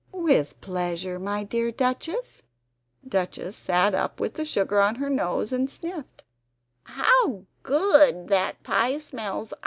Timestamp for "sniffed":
5.69-6.23